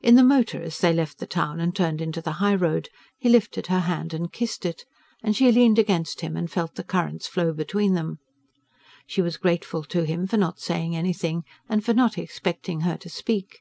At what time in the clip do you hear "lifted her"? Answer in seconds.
3.28-3.78